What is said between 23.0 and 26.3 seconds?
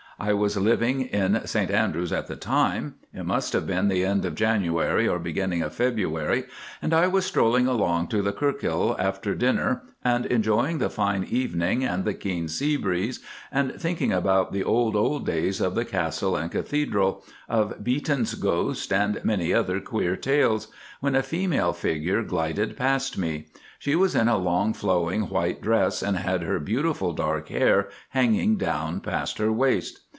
me. She was in a long, flowing white dress, and